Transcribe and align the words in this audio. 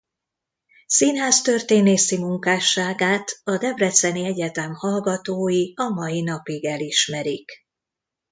Színháztörténészi 0.87 2.17
munkásságát 2.17 3.41
a 3.43 3.57
Debreceni 3.57 4.25
Egyetem 4.25 4.73
hallgatói 4.73 5.73
a 5.75 5.89
mai 5.93 6.21
napig 6.21 6.65
elismerik. 6.65 7.49